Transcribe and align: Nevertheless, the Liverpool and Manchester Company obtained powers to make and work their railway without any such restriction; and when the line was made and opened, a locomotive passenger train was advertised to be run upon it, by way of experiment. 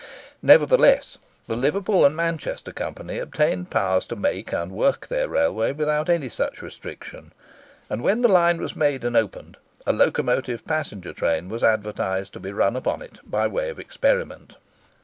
Nevertheless, 0.41 1.19
the 1.45 1.55
Liverpool 1.55 2.07
and 2.07 2.15
Manchester 2.15 2.71
Company 2.73 3.19
obtained 3.19 3.69
powers 3.69 4.07
to 4.07 4.15
make 4.15 4.51
and 4.51 4.71
work 4.71 5.05
their 5.05 5.29
railway 5.29 5.73
without 5.73 6.09
any 6.09 6.27
such 6.27 6.63
restriction; 6.63 7.33
and 7.87 8.01
when 8.01 8.23
the 8.23 8.27
line 8.27 8.59
was 8.59 8.75
made 8.75 9.03
and 9.05 9.15
opened, 9.15 9.57
a 9.85 9.93
locomotive 9.93 10.65
passenger 10.65 11.13
train 11.13 11.49
was 11.49 11.61
advertised 11.61 12.33
to 12.33 12.39
be 12.39 12.51
run 12.51 12.75
upon 12.75 13.03
it, 13.03 13.19
by 13.23 13.45
way 13.45 13.69
of 13.69 13.77
experiment. 13.79 14.55